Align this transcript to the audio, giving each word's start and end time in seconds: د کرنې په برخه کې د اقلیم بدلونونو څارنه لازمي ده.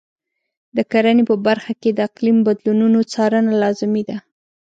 د 0.75 0.77
کرنې 0.91 1.23
په 1.29 1.35
برخه 1.47 1.73
کې 1.81 1.89
د 1.93 1.99
اقلیم 2.09 2.37
بدلونونو 2.47 2.99
څارنه 3.13 3.51
لازمي 3.61 4.03
ده. 4.09 4.17